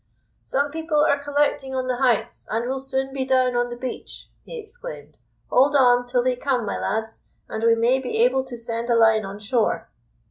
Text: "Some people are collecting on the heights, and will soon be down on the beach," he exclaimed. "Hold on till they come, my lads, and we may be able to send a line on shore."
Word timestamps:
"Some 0.43 0.71
people 0.71 1.05
are 1.05 1.21
collecting 1.21 1.75
on 1.75 1.85
the 1.85 1.97
heights, 1.97 2.47
and 2.49 2.67
will 2.67 2.79
soon 2.79 3.13
be 3.13 3.23
down 3.23 3.55
on 3.55 3.69
the 3.69 3.75
beach," 3.75 4.29
he 4.43 4.57
exclaimed. 4.59 5.19
"Hold 5.51 5.75
on 5.75 6.07
till 6.07 6.23
they 6.23 6.35
come, 6.35 6.65
my 6.65 6.79
lads, 6.79 7.25
and 7.47 7.63
we 7.63 7.75
may 7.75 7.99
be 7.99 8.17
able 8.23 8.43
to 8.45 8.57
send 8.57 8.89
a 8.89 8.95
line 8.95 9.25
on 9.25 9.37
shore." 9.37 9.89